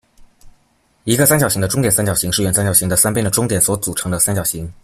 [1.03, 4.67] 一个三角形的中点三角形是原三角形的三边的中点所组成的三角形。